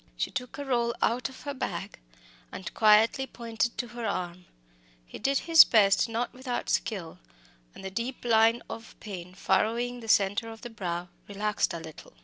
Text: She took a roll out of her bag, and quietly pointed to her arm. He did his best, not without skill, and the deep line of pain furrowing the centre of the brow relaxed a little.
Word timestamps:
She 0.17 0.31
took 0.31 0.57
a 0.57 0.65
roll 0.65 0.95
out 1.03 1.29
of 1.29 1.41
her 1.41 1.53
bag, 1.53 1.99
and 2.51 2.73
quietly 2.73 3.27
pointed 3.27 3.77
to 3.77 3.89
her 3.89 4.03
arm. 4.07 4.45
He 5.05 5.19
did 5.19 5.37
his 5.41 5.63
best, 5.63 6.09
not 6.09 6.33
without 6.33 6.71
skill, 6.71 7.19
and 7.75 7.85
the 7.85 7.91
deep 7.91 8.25
line 8.25 8.63
of 8.67 8.95
pain 8.99 9.35
furrowing 9.35 9.99
the 9.99 10.07
centre 10.07 10.49
of 10.49 10.61
the 10.61 10.71
brow 10.71 11.09
relaxed 11.27 11.71
a 11.71 11.79
little. 11.79 12.13